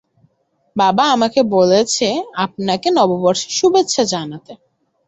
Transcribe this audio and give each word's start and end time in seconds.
বাবা 0.75 1.03
আমাকে 1.11 1.39
বলেছে 1.55 2.07
আপনাকে 2.45 2.87
নববর্ষের 2.97 3.51
শুভেচ্ছা 3.57 4.03
জানাতে। 4.13 4.53